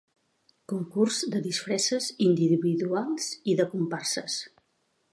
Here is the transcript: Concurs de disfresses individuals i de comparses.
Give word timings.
Concurs 0.71 1.19
de 1.35 1.41
disfresses 1.49 2.09
individuals 2.31 3.31
i 3.55 3.59
de 3.63 3.71
comparses. 3.75 4.43